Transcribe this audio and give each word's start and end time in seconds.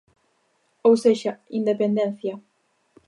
Ou 0.87 0.93
sexa, 1.03 1.33
independencia. 1.59 2.33